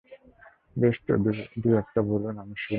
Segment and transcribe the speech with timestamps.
[0.79, 1.13] বেশ তো,
[1.59, 2.69] দু-একটা বলুন, আমি শুনি।